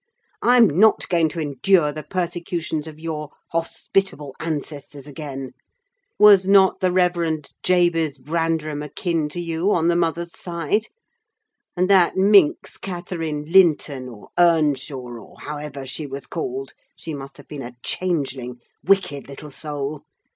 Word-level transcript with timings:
"I'm 0.41 0.67
not 0.67 1.07
going 1.09 1.29
to 1.29 1.39
endure 1.39 1.91
the 1.91 2.01
persecutions 2.01 2.87
of 2.87 2.99
your 2.99 3.29
hospitable 3.51 4.33
ancestors 4.39 5.05
again. 5.05 5.51
Was 6.17 6.47
not 6.47 6.79
the 6.79 6.91
Reverend 6.91 7.51
Jabez 7.61 8.17
Branderham 8.17 8.81
akin 8.83 9.29
to 9.29 9.39
you 9.39 9.71
on 9.71 9.89
the 9.89 9.95
mother's 9.95 10.35
side? 10.35 10.87
And 11.77 11.87
that 11.87 12.17
minx, 12.17 12.77
Catherine 12.77 13.45
Linton, 13.45 14.09
or 14.09 14.29
Earnshaw, 14.39 15.21
or 15.21 15.39
however 15.39 15.85
she 15.85 16.07
was 16.07 16.25
called—she 16.25 17.13
must 17.13 17.37
have 17.37 17.47
been 17.47 17.61
a 17.61 17.75
changeling—wicked 17.83 19.27
little 19.27 19.51
soul! 19.51 20.01